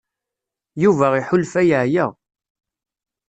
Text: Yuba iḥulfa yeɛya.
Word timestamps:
Yuba 0.83 1.07
iḥulfa 1.19 1.61
yeɛya. 1.69 2.05